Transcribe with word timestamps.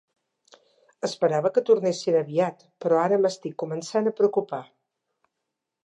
Esperava 1.07 1.51
que 1.57 1.63
tornessin 1.67 2.17
aviat, 2.21 2.65
però 2.85 2.99
ara 3.03 3.21
m'estic 3.27 3.57
començant 3.65 4.11
a 4.15 4.19
preocupar. 4.23 4.65